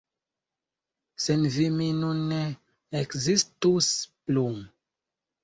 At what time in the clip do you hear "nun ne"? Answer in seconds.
1.99-2.41